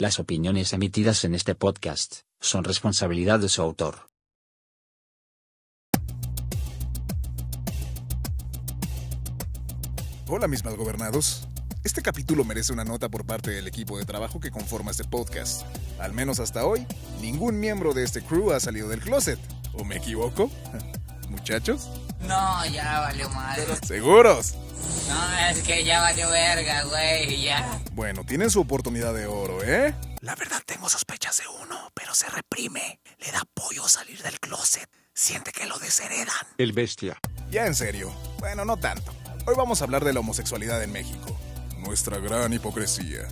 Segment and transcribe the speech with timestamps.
[0.00, 4.08] Las opiniones emitidas en este podcast son responsabilidad de su autor.
[10.26, 11.46] Hola mis malgobernados.
[11.84, 15.62] Este capítulo merece una nota por parte del equipo de trabajo que conforma este podcast.
[16.00, 16.88] Al menos hasta hoy,
[17.20, 19.38] ningún miembro de este crew ha salido del closet.
[19.74, 20.50] ¿O me equivoco?
[21.44, 21.90] Muchachos,
[22.22, 23.66] No, ya valió madre.
[23.86, 24.54] ¿seguros?
[25.06, 27.82] No, es que ya valió verga, güey, ya.
[27.92, 29.94] Bueno, tienen su oportunidad de oro, ¿eh?
[30.22, 32.98] La verdad tengo sospechas de uno, pero se reprime.
[33.18, 34.88] Le da apoyo salir del closet.
[35.12, 36.46] Siente que lo desheredan.
[36.56, 37.18] El bestia.
[37.50, 38.10] Ya en serio.
[38.38, 39.12] Bueno, no tanto.
[39.46, 41.38] Hoy vamos a hablar de la homosexualidad en México.
[41.76, 43.28] Nuestra gran hipocresía.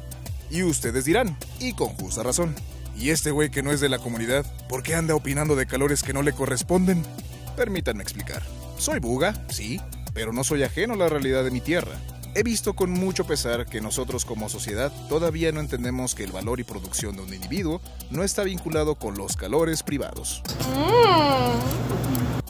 [0.50, 2.54] Y ustedes dirán, y con justa razón.
[2.94, 6.02] ¿Y este güey que no es de la comunidad, por qué anda opinando de calores
[6.02, 7.06] que no le corresponden?
[7.56, 8.42] Permítanme explicar.
[8.78, 9.80] Soy buga, sí,
[10.14, 11.92] pero no soy ajeno a la realidad de mi tierra.
[12.34, 16.60] He visto con mucho pesar que nosotros como sociedad todavía no entendemos que el valor
[16.60, 20.42] y producción de un individuo no está vinculado con los calores privados.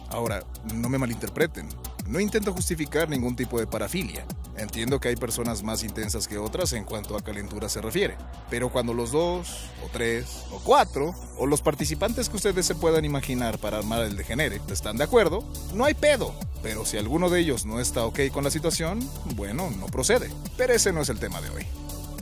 [0.08, 1.68] Ahora, no me malinterpreten.
[2.06, 4.26] No intento justificar ningún tipo de parafilia.
[4.56, 8.16] Entiendo que hay personas más intensas que otras en cuanto a calentura se refiere.
[8.50, 13.04] Pero cuando los dos, o tres, o cuatro, o los participantes que ustedes se puedan
[13.04, 16.34] imaginar para armar el degenere están de acuerdo, no hay pedo.
[16.62, 19.00] Pero si alguno de ellos no está ok con la situación,
[19.34, 20.30] bueno, no procede.
[20.56, 21.66] Pero ese no es el tema de hoy.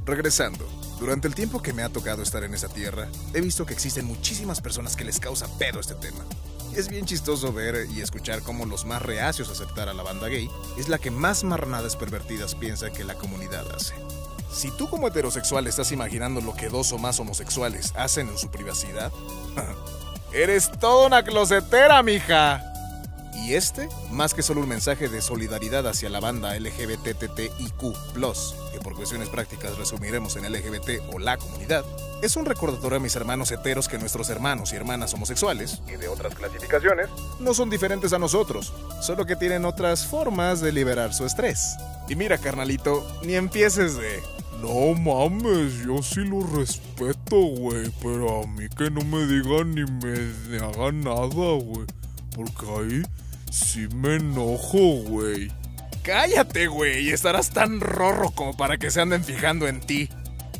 [0.05, 0.67] Regresando,
[0.99, 4.07] durante el tiempo que me ha tocado estar en esa tierra, he visto que existen
[4.07, 6.25] muchísimas personas que les causa pedo este tema.
[6.77, 10.29] Es bien chistoso ver y escuchar cómo los más reacios a aceptar a la banda
[10.29, 13.95] gay es la que más marranadas pervertidas piensa que la comunidad hace.
[14.53, 18.51] Si tú como heterosexual estás imaginando lo que dos o más homosexuales hacen en su
[18.51, 19.13] privacidad,
[20.33, 22.70] eres toda una closetera, mija.
[23.43, 27.81] Y este, más que solo un mensaje de solidaridad hacia la banda LGBTTIQ,
[28.73, 31.85] que por cuestiones prácticas resumiremos en LGBT o la comunidad,
[32.23, 36.09] es un recordatorio a mis hermanos heteros que nuestros hermanos y hermanas homosexuales, y de
[36.09, 37.09] otras clasificaciones,
[37.41, 41.77] no son diferentes a nosotros, solo que tienen otras formas de liberar su estrés.
[42.09, 44.21] Y mira, carnalito, ni empieces de.
[44.61, 49.85] No mames, yo sí lo respeto, güey, pero a mí que no me digan ni
[49.85, 51.87] me hagan nada, güey.
[52.35, 53.03] Porque ahí
[53.51, 55.51] sí me enojo, güey.
[56.03, 60.09] Cállate, güey, estarás tan rorro como para que se anden fijando en ti.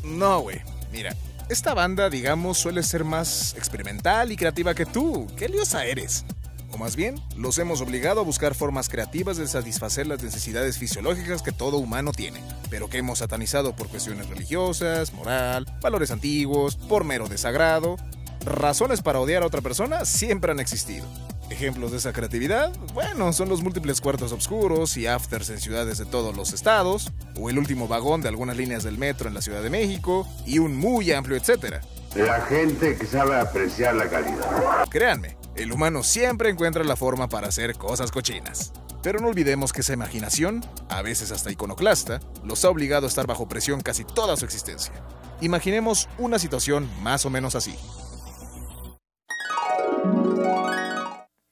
[0.03, 1.15] No, güey, mira,
[1.49, 5.27] esta banda, digamos, suele ser más experimental y creativa que tú.
[5.35, 6.25] ¿Qué liosa eres?
[6.71, 11.41] O más bien, los hemos obligado a buscar formas creativas de satisfacer las necesidades fisiológicas
[11.41, 17.03] que todo humano tiene, pero que hemos satanizado por cuestiones religiosas, moral, valores antiguos, por
[17.03, 17.97] mero desagrado.
[18.45, 21.05] Razones para odiar a otra persona siempre han existido.
[21.51, 26.05] Ejemplos de esa creatividad, bueno, son los múltiples cuartos oscuros y afters en ciudades de
[26.05, 29.61] todos los estados, o el último vagón de algunas líneas del metro en la Ciudad
[29.61, 31.81] de México, y un muy amplio etcétera.
[32.15, 34.87] La gente que sabe apreciar la calidad.
[34.89, 38.71] Créanme, el humano siempre encuentra la forma para hacer cosas cochinas.
[39.03, 43.27] Pero no olvidemos que esa imaginación, a veces hasta iconoclasta, los ha obligado a estar
[43.27, 44.93] bajo presión casi toda su existencia.
[45.41, 47.75] Imaginemos una situación más o menos así.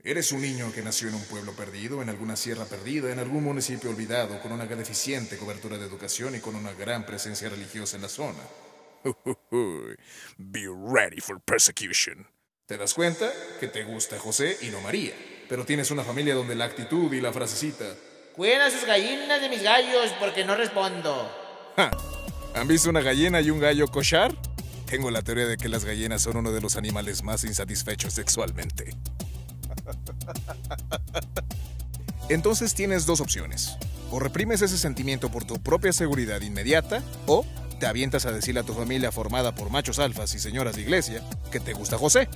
[0.09, 3.43] Eres un niño que nació en un pueblo perdido, en alguna sierra perdida, en algún
[3.43, 8.01] municipio olvidado, con una deficiente cobertura de educación y con una gran presencia religiosa en
[8.01, 8.39] la zona.
[10.39, 12.25] Be ready for persecution.
[12.65, 13.31] ¿Te das cuenta?
[13.59, 15.13] Que te gusta José y no María.
[15.47, 17.85] Pero tienes una familia donde la actitud y la frasecita.
[18.35, 21.71] Cuiden a sus gallinas de mis gallos porque no respondo.
[21.75, 21.91] ¡Ja!
[22.55, 24.33] ¿Han visto una gallina y un gallo cochar?
[24.87, 28.97] Tengo la teoría de que las gallinas son uno de los animales más insatisfechos sexualmente.
[32.29, 33.77] Entonces tienes dos opciones.
[34.11, 37.45] O reprimes ese sentimiento por tu propia seguridad inmediata, o
[37.79, 41.23] te avientas a decirle a tu familia formada por machos alfas y señoras de iglesia
[41.51, 42.27] que te gusta José.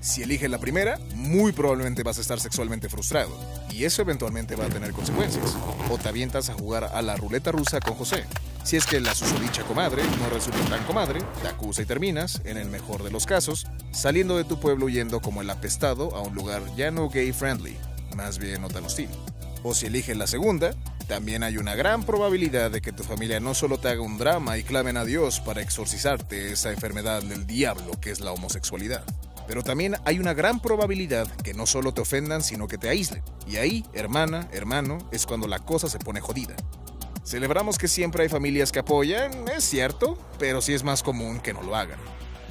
[0.00, 3.36] Si eliges la primera, muy probablemente vas a estar sexualmente frustrado,
[3.70, 5.56] y eso eventualmente va a tener consecuencias.
[5.90, 8.24] O te avientas a jugar a la ruleta rusa con José.
[8.68, 12.58] Si es que la susodicha comadre no resulta tan comadre, te acusa y terminas, en
[12.58, 16.34] el mejor de los casos, saliendo de tu pueblo yendo como el apestado a un
[16.34, 17.78] lugar ya no gay friendly,
[18.14, 19.08] más bien no tan hostil.
[19.62, 20.74] O si eliges la segunda,
[21.06, 24.58] también hay una gran probabilidad de que tu familia no solo te haga un drama
[24.58, 29.02] y clamen a Dios para exorcizarte esa enfermedad del diablo que es la homosexualidad.
[29.46, 33.22] Pero también hay una gran probabilidad que no solo te ofendan, sino que te aíslen.
[33.46, 36.54] Y ahí, hermana, hermano, es cuando la cosa se pone jodida.
[37.28, 41.52] Celebramos que siempre hay familias que apoyan, es cierto, pero sí es más común que
[41.52, 41.98] no lo hagan.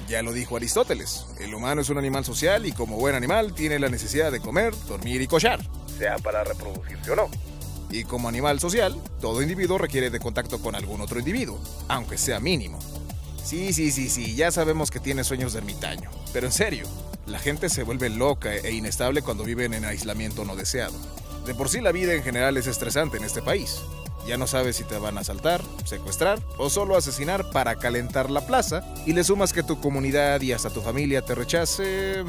[0.06, 3.80] Ya lo dijo Aristóteles, el humano es un animal social y como buen animal tiene
[3.80, 5.58] la necesidad de comer, dormir y cochar,
[5.98, 7.28] sea para reproducirse o no.
[7.90, 12.38] Y como animal social, todo individuo requiere de contacto con algún otro individuo, aunque sea
[12.38, 12.78] mínimo.
[13.42, 16.08] Sí, sí, sí, sí, ya sabemos que tienes sueños de ermitaño.
[16.32, 16.86] Pero en serio,
[17.26, 20.94] la gente se vuelve loca e inestable cuando viven en aislamiento no deseado.
[21.46, 23.80] De por sí la vida en general es estresante en este país.
[24.28, 28.46] Ya no sabes si te van a asaltar, secuestrar o solo asesinar para calentar la
[28.46, 32.22] plaza y le sumas que tu comunidad y hasta tu familia te rechace.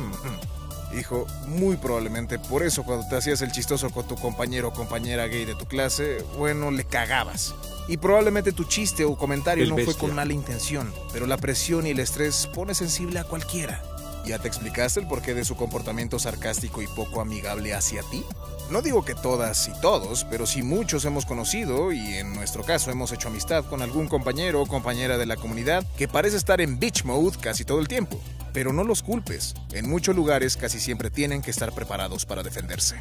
[0.98, 5.28] Hijo, muy probablemente por eso cuando te hacías el chistoso con tu compañero o compañera
[5.28, 7.54] gay de tu clase, bueno, le cagabas.
[7.90, 11.86] Y probablemente tu chiste o comentario El no fue con mala intención, pero la presión
[11.86, 13.84] y el estrés pone sensible a cualquiera.
[14.26, 18.24] ¿Ya te explicaste el porqué de su comportamiento sarcástico y poco amigable hacia ti?
[18.70, 22.92] No digo que todas y todos, pero sí muchos hemos conocido y en nuestro caso
[22.92, 26.80] hemos hecho amistad con algún compañero o compañera de la comunidad que parece estar en
[26.80, 28.22] bitch mode casi todo el tiempo.
[28.54, 33.00] Pero no los culpes, en muchos lugares casi siempre tienen que estar preparados para defenderse.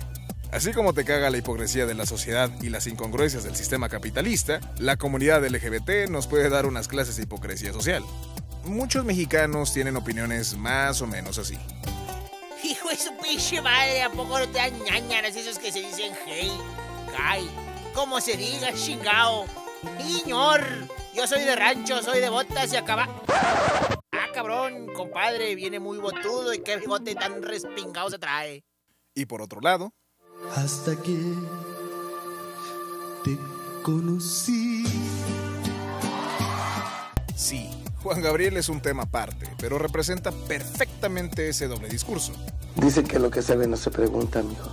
[0.51, 4.61] Así como te caga la hipocresía de la sociedad y las incongruencias del sistema capitalista,
[4.79, 8.03] la comunidad LGBT nos puede dar unas clases de hipocresía social.
[8.69, 11.59] Muchos mexicanos tienen opiniones más o menos así.
[12.63, 16.13] Hijo de su pinche madre, ¿a poco no te dan ñañaras esos que se dicen
[16.27, 16.53] hey,
[17.17, 17.49] gay?
[17.95, 19.47] Como se diga, chingao.
[19.99, 20.61] Señor,
[21.15, 23.09] yo soy de rancho, soy de botas y acaba.
[24.13, 28.65] Ah, cabrón, compadre, viene muy botudo y qué bigote tan respingado se trae.
[29.15, 29.93] Y por otro lado,
[30.55, 31.17] hasta que
[33.25, 33.39] te
[33.83, 34.85] conocí.
[37.35, 37.71] sí,
[38.03, 42.33] Juan Gabriel es un tema aparte, pero representa perfectamente ese doble discurso.
[42.77, 44.73] Dice que lo que se ve no se pregunta, amigo.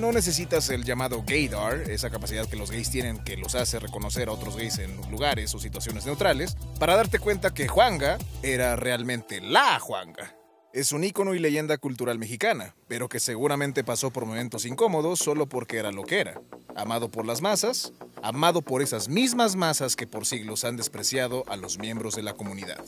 [0.00, 4.28] No necesitas el llamado gaydar, esa capacidad que los gays tienen que los hace reconocer
[4.28, 9.40] a otros gays en lugares o situaciones neutrales, para darte cuenta que Juanga era realmente
[9.40, 10.34] la Juanga.
[10.72, 15.48] Es un ícono y leyenda cultural mexicana, pero que seguramente pasó por momentos incómodos solo
[15.48, 16.40] porque era lo que era.
[16.74, 17.92] Amado por las masas,
[18.24, 22.32] amado por esas mismas masas que por siglos han despreciado a los miembros de la
[22.32, 22.82] comunidad.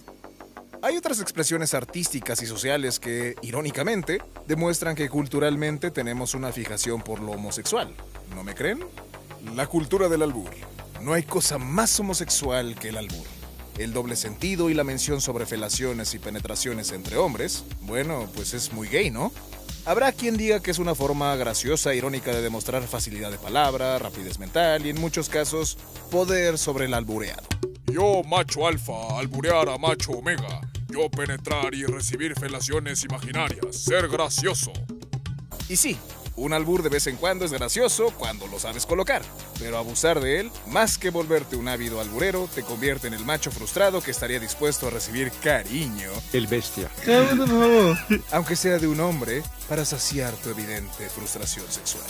[0.80, 7.20] Hay otras expresiones artísticas y sociales que, irónicamente, demuestran que culturalmente tenemos una fijación por
[7.20, 7.94] lo homosexual.
[8.34, 8.80] ¿No me creen?
[9.54, 10.50] La cultura del albur.
[11.02, 13.26] No hay cosa más homosexual que el albur.
[13.76, 18.72] El doble sentido y la mención sobre felaciones y penetraciones entre hombres, bueno, pues es
[18.72, 19.32] muy gay, ¿no?
[19.86, 23.96] Habrá quien diga que es una forma graciosa e irónica de demostrar facilidad de palabra,
[24.00, 25.78] rapidez mental y en muchos casos
[26.10, 27.46] poder sobre el albureado.
[27.86, 30.60] Yo, macho alfa, alburear a macho omega.
[30.88, 33.76] Yo penetrar y recibir felaciones imaginarias.
[33.76, 34.72] Ser gracioso.
[35.68, 35.96] Y sí,
[36.36, 39.22] un albur de vez en cuando es gracioso cuando lo sabes colocar,
[39.58, 43.50] pero abusar de él, más que volverte un ávido alburero, te convierte en el macho
[43.50, 46.90] frustrado que estaría dispuesto a recibir cariño, El bestia.
[48.32, 52.04] aunque sea de un hombre, para saciar tu evidente frustración sexual.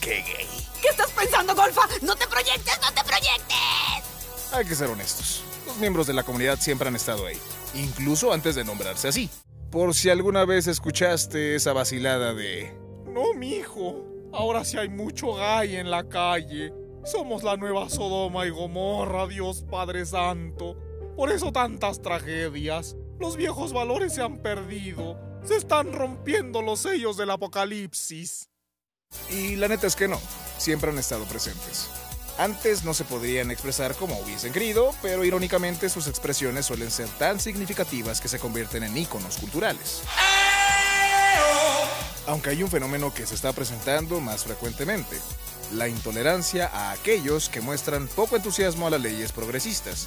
[0.00, 0.48] ¡Qué gay!
[0.82, 1.82] ¿Qué estás pensando, Golfa?
[2.02, 4.52] ¡No te proyectes, no te proyectes!
[4.52, 5.42] Hay que ser honestos.
[5.66, 7.38] Los miembros de la comunidad siempre han estado ahí,
[7.74, 9.30] incluso antes de nombrarse así.
[9.70, 12.83] Por si alguna vez escuchaste esa vacilada de...
[13.14, 14.04] No, mijo.
[14.32, 16.72] Ahora sí hay mucho gay en la calle.
[17.04, 20.76] Somos la nueva Sodoma y Gomorra, Dios Padre Santo.
[21.16, 22.96] Por eso tantas tragedias.
[23.20, 25.16] Los viejos valores se han perdido.
[25.44, 28.48] Se están rompiendo los sellos del apocalipsis.
[29.30, 30.18] Y la neta es que no,
[30.58, 31.88] siempre han estado presentes.
[32.36, 37.38] Antes no se podrían expresar como hubiesen querido, pero irónicamente sus expresiones suelen ser tan
[37.38, 40.02] significativas que se convierten en íconos culturales.
[42.26, 45.18] Aunque hay un fenómeno que se está presentando más frecuentemente,
[45.72, 50.06] la intolerancia a aquellos que muestran poco entusiasmo a las leyes progresistas.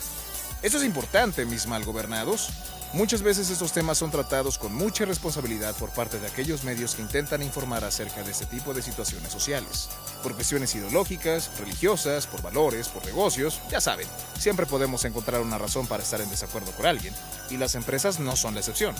[0.64, 2.50] Esto es importante, mis mal gobernados.
[2.94, 7.02] Muchas veces estos temas son tratados con mucha responsabilidad por parte de aquellos medios que
[7.02, 9.90] intentan informar acerca de este tipo de situaciones sociales.
[10.24, 14.08] Por cuestiones ideológicas, religiosas, por valores, por negocios, ya saben,
[14.40, 17.14] siempre podemos encontrar una razón para estar en desacuerdo con alguien,
[17.50, 18.96] y las empresas no son la excepción.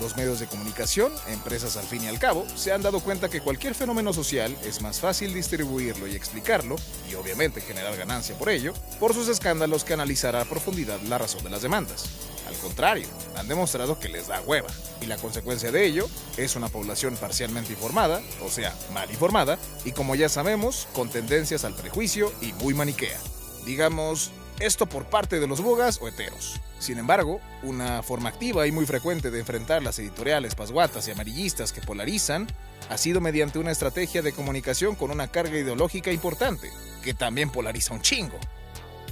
[0.00, 3.40] Los medios de comunicación, empresas al fin y al cabo, se han dado cuenta que
[3.40, 6.76] cualquier fenómeno social es más fácil distribuirlo y explicarlo,
[7.10, 11.42] y obviamente generar ganancia por ello, por sus escándalos que analizar a profundidad la razón
[11.42, 12.04] de las demandas.
[12.52, 13.06] Al contrario,
[13.36, 14.68] han demostrado que les da hueva,
[15.00, 16.06] y la consecuencia de ello
[16.36, 21.64] es una población parcialmente informada, o sea, mal informada, y como ya sabemos, con tendencias
[21.64, 23.18] al prejuicio y muy maniquea.
[23.64, 26.60] Digamos, esto por parte de los bogas o heteros.
[26.78, 31.72] Sin embargo, una forma activa y muy frecuente de enfrentar las editoriales pasguatas y amarillistas
[31.72, 32.48] que polarizan
[32.90, 36.70] ha sido mediante una estrategia de comunicación con una carga ideológica importante,
[37.02, 38.38] que también polariza un chingo.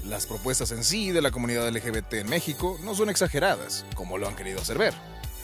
[0.04, 4.26] Las propuestas en sí de la comunidad LGBT en México no son exageradas, como lo
[4.26, 4.95] han querido hacer ver.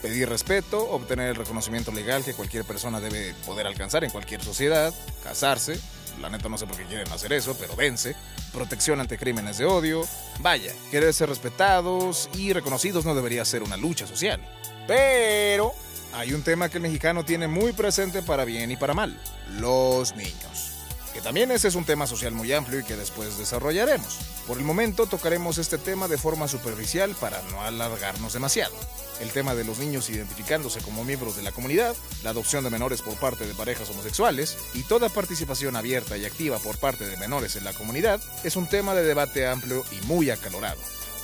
[0.01, 4.93] Pedir respeto, obtener el reconocimiento legal que cualquier persona debe poder alcanzar en cualquier sociedad,
[5.23, 5.79] casarse,
[6.21, 8.15] la neta no sé por qué quieren hacer eso, pero vence,
[8.51, 10.07] protección ante crímenes de odio,
[10.39, 14.41] vaya, querer ser respetados y reconocidos no debería ser una lucha social.
[14.87, 15.73] Pero
[16.13, 19.19] hay un tema que el mexicano tiene muy presente para bien y para mal,
[19.59, 20.76] los niños.
[21.17, 24.19] Que también ese es un tema social muy amplio y que después desarrollaremos.
[24.45, 28.75] Por el momento tocaremos este tema de forma superficial para no alargarnos demasiado.
[29.19, 33.01] El tema de los niños identificándose como miembros de la comunidad, la adopción de menores
[33.01, 37.55] por parte de parejas homosexuales y toda participación abierta y activa por parte de menores
[37.55, 40.79] en la comunidad es un tema de debate amplio y muy acalorado.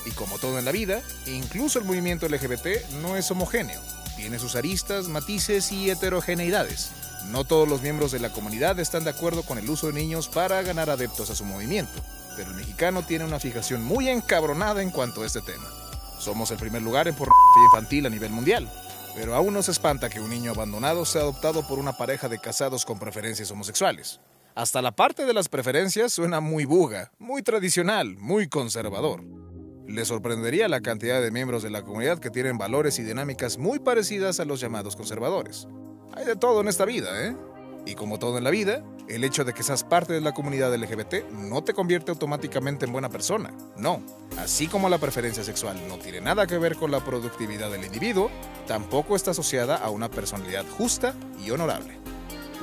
[0.08, 3.80] Y como todo en la vida, incluso el movimiento LGBT no es homogéneo.
[4.16, 6.90] Tiene sus aristas, matices y heterogeneidades.
[7.30, 10.28] No todos los miembros de la comunidad están de acuerdo con el uso de niños
[10.28, 12.02] para ganar adeptos a su movimiento,
[12.36, 15.66] pero el mexicano tiene una fijación muy encabronada en cuanto a este tema.
[16.20, 18.70] Somos el primer lugar en pornografía infantil a nivel mundial,
[19.16, 22.86] pero aún nos espanta que un niño abandonado sea adoptado por una pareja de casados
[22.86, 24.20] con preferencias homosexuales.
[24.56, 29.24] Hasta la parte de las preferencias suena muy buga, muy tradicional, muy conservador.
[29.88, 33.80] Le sorprendería la cantidad de miembros de la comunidad que tienen valores y dinámicas muy
[33.80, 35.68] parecidas a los llamados conservadores.
[36.16, 37.36] Hay de todo en esta vida, ¿eh?
[37.86, 40.74] Y como todo en la vida, el hecho de que seas parte de la comunidad
[40.74, 43.52] LGBT no te convierte automáticamente en buena persona.
[43.78, 44.02] No.
[44.38, 48.30] Así como la preferencia sexual no tiene nada que ver con la productividad del individuo,
[48.68, 51.98] tampoco está asociada a una personalidad justa y honorable.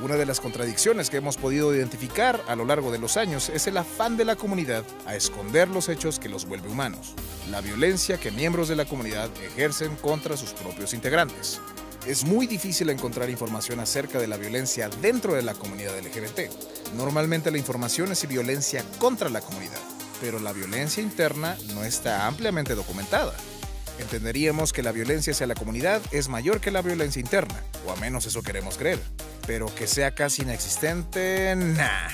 [0.01, 3.67] Una de las contradicciones que hemos podido identificar a lo largo de los años es
[3.67, 7.13] el afán de la comunidad a esconder los hechos que los vuelve humanos,
[7.51, 11.61] la violencia que miembros de la comunidad ejercen contra sus propios integrantes.
[12.07, 16.51] Es muy difícil encontrar información acerca de la violencia dentro de la comunidad LGBT.
[16.95, 19.79] Normalmente la información es violencia contra la comunidad,
[20.19, 23.33] pero la violencia interna no está ampliamente documentada.
[23.99, 27.95] Entenderíamos que la violencia hacia la comunidad es mayor que la violencia interna, o a
[27.97, 28.99] menos eso queremos creer.
[29.45, 32.09] Pero que sea casi inexistente, nah.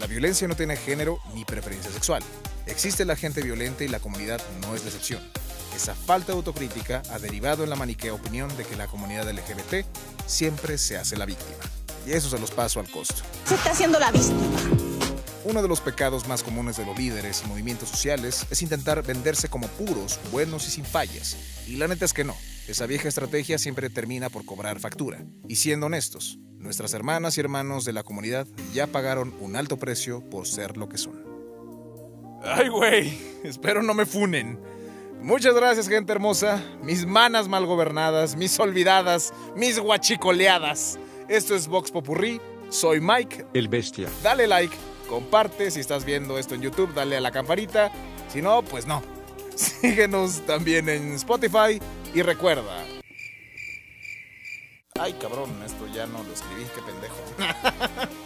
[0.00, 2.24] La violencia no tiene género ni preferencia sexual.
[2.66, 5.22] Existe la gente violenta y la comunidad no es la excepción.
[5.76, 9.86] Esa falta de autocrítica ha derivado en la maniquea opinión de que la comunidad LGBT
[10.26, 11.58] siempre se hace la víctima.
[12.06, 13.22] Y eso se los paso al costo.
[13.44, 14.38] Se está haciendo la víctima.
[15.44, 19.48] Uno de los pecados más comunes de los líderes y movimientos sociales es intentar venderse
[19.48, 21.36] como puros, buenos y sin fallas.
[21.66, 22.36] Y la neta es que no.
[22.68, 25.24] Esa vieja estrategia siempre termina por cobrar factura.
[25.48, 30.20] Y siendo honestos, nuestras hermanas y hermanos de la comunidad ya pagaron un alto precio
[30.30, 31.24] por ser lo que son.
[32.44, 34.60] Ay, güey, espero no me funen.
[35.20, 36.62] Muchas gracias, gente hermosa.
[36.82, 40.98] Mis manas mal gobernadas, mis olvidadas, mis guachicoleadas.
[41.28, 42.40] Esto es Vox Popurrí.
[42.70, 43.46] Soy Mike.
[43.54, 44.08] El bestia.
[44.22, 44.74] Dale like,
[45.08, 45.70] comparte.
[45.70, 47.92] Si estás viendo esto en YouTube, dale a la campanita.
[48.28, 49.02] Si no, pues no.
[49.54, 51.80] Síguenos también en Spotify.
[52.14, 52.84] Y recuerda.
[54.98, 58.12] Ay, cabrón, esto ya no lo escribí, qué pendejo.